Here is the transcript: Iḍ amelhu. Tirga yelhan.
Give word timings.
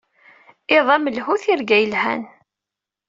Iḍ 0.77 0.87
amelhu. 0.95 1.35
Tirga 1.43 1.77
yelhan. 1.79 2.23